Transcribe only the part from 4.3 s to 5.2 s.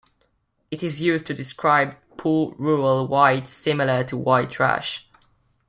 trash.